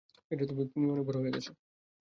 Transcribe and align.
তুমিও 0.71 0.91
অনেক 0.93 1.05
বড় 1.07 1.17
হয়ে 1.17 1.33
গেছো। 1.35 1.51